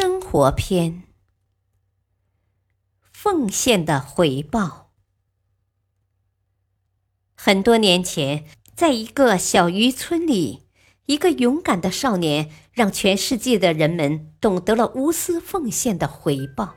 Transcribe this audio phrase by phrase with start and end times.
[0.00, 1.02] 生活篇：
[3.10, 4.92] 奉献的回报。
[7.34, 8.44] 很多年前，
[8.76, 10.68] 在一个小渔村里，
[11.06, 16.76] 一个勇敢的少年让全世界的人们懂得了无私奉献的回报。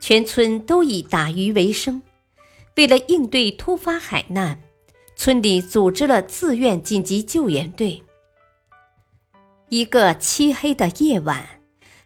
[0.00, 2.02] 全村都以打鱼为生，
[2.74, 4.60] 为了应对突发海难，
[5.14, 8.02] 村里组织了自愿紧急救援队。
[9.74, 11.48] 一个漆黑的夜晚，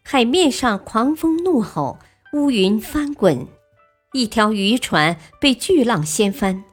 [0.02, 1.98] 海面上狂风怒吼，
[2.32, 3.46] 乌云翻滚，
[4.14, 6.64] 一条渔船被巨浪掀翻，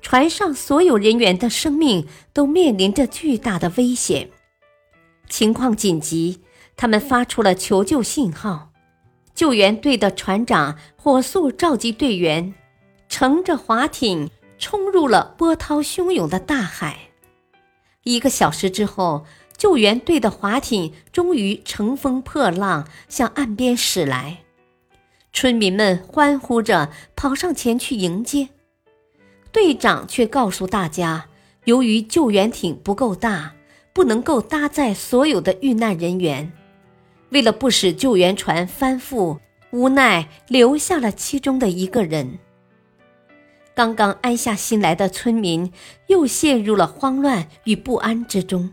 [0.00, 4.30] 船上所有人员的生命都面临着巨大的危险。
[5.28, 6.40] 情况紧急，
[6.76, 8.72] 他们发出了求救信号。
[9.36, 12.52] 救援队的船长火速召集队员，
[13.08, 16.98] 乘着划艇冲入了波涛汹涌的大海。
[18.02, 19.24] 一个小时之后。
[19.56, 24.38] 救援队的划艇终于乘风破浪向岸边驶来，
[25.32, 28.48] 村民们欢呼着跑上前去迎接。
[29.52, 31.26] 队长却告诉大家，
[31.64, 33.54] 由于救援艇不够大，
[33.92, 36.50] 不能够搭载所有的遇难人员。
[37.30, 39.38] 为了不使救援船翻覆，
[39.70, 42.38] 无奈留下了其中的一个人。
[43.74, 45.72] 刚刚安下心来的村民
[46.08, 48.70] 又陷入了慌乱与不安之中。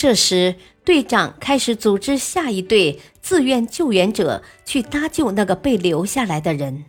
[0.00, 6.86] 这时，队长开始组织下一队自愿救援者去搭救那个被留下来的人。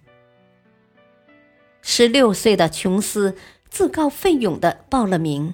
[1.82, 3.36] 十六岁的琼斯
[3.70, 5.54] 自告奋勇地报了名，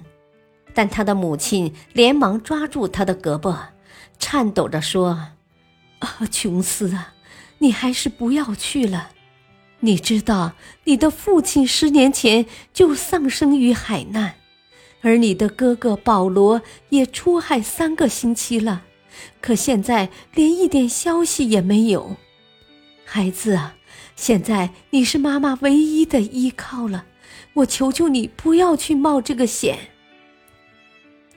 [0.72, 3.56] 但他的母亲连忙抓住他的胳膊，
[4.20, 5.30] 颤抖着说
[5.98, 7.14] ：“啊，琼斯啊，
[7.58, 9.10] 你还是不要去了。
[9.80, 10.52] 你知道，
[10.84, 14.36] 你的父亲十年前就丧生于海难。”
[15.00, 18.82] 而你的哥哥保罗也出海三个星期了，
[19.40, 22.16] 可现在连一点消息也没有。
[23.04, 23.76] 孩子啊，
[24.16, 27.06] 现在你是妈妈唯一的依靠了，
[27.54, 29.78] 我求求你不要去冒这个险。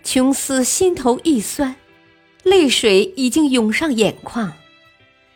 [0.04, 1.76] 琼斯心头一酸，
[2.44, 4.52] 泪水已经涌上眼眶，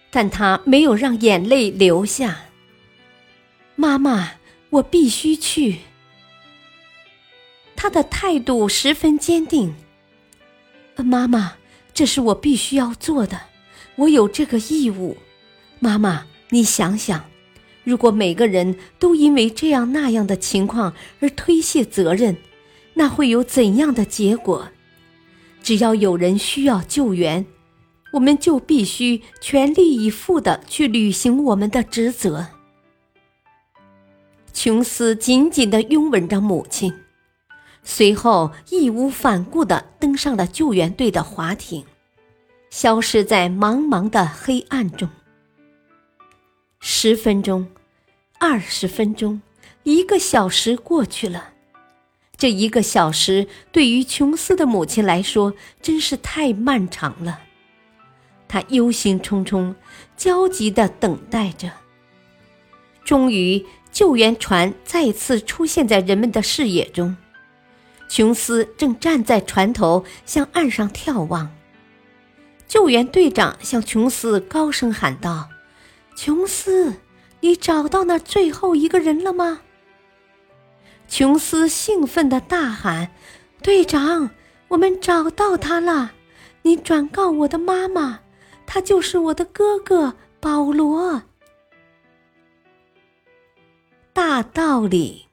[0.09, 2.45] 但他没有让眼泪流下。
[3.75, 4.31] 妈妈，
[4.71, 5.77] 我必须去。
[7.75, 9.75] 他的态度十分坚定。
[10.97, 11.53] 妈妈，
[11.93, 13.39] 这是我必须要做的，
[13.95, 15.17] 我有这个义务。
[15.79, 17.25] 妈妈，你想想，
[17.83, 22.37] 如果每个人都因为这样那样的情况而推卸责任，
[22.93, 24.69] 那会有怎样的结果？
[25.61, 27.45] 只要有人需要救援，
[28.13, 32.47] 我们就必须全力以赴的去履行我们的职责。
[34.53, 36.93] 琼斯紧紧的拥吻着母亲。
[37.87, 41.85] 随后，义无反顾地登上了救援队的划艇，
[42.71, 45.07] 消失在茫茫的黑暗中。
[46.79, 47.67] 十分钟，
[48.39, 49.39] 二十分钟，
[49.83, 51.51] 一个小时过去了。
[52.35, 57.39] 这一个小时对于琼斯的母亲来说真是太漫长了。
[58.47, 59.75] 她忧心忡忡，
[60.17, 61.71] 焦急地等待着。
[63.05, 67.15] 终于，救援船再次出现在人们的视野中。
[68.07, 71.49] 琼斯正站在船头向岸上眺望，
[72.67, 75.49] 救援队长向琼斯高声喊道
[76.15, 76.93] ：“琼斯，
[77.41, 79.61] 你找到那最后一个人了吗？”
[81.07, 83.11] 琼斯兴奋地大喊
[83.61, 84.29] ：“队长，
[84.69, 86.13] 我们找到他了！
[86.63, 88.21] 你转告我的妈妈，
[88.65, 91.23] 他就是我的哥哥保罗。”
[94.13, 95.27] 大道理。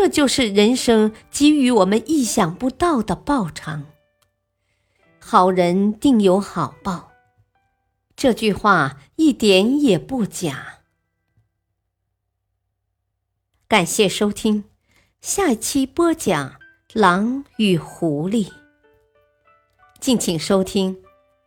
[0.00, 3.84] 这就是人生给予我们意想不到的报偿。
[5.18, 7.12] 好人定有好报，
[8.16, 10.78] 这句话一点也不假。
[13.68, 14.64] 感谢收听，
[15.20, 16.48] 下期播讲
[16.94, 18.48] 《狼与狐狸》。
[20.00, 20.96] 敬请收听，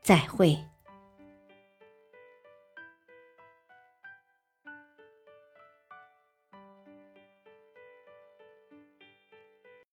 [0.04, 0.64] 再会。